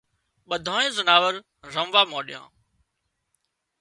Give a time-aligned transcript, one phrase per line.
[0.49, 1.33] ٻڌانئي زناور
[1.73, 2.41] رموا مانڏيا